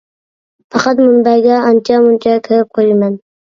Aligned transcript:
پەقەت 0.75 1.01
مۇنبەرگە 1.09 1.61
ئانچە 1.67 2.01
مۇنچە 2.09 2.37
كىرىپ 2.51 2.75
قويىمەن. 2.81 3.23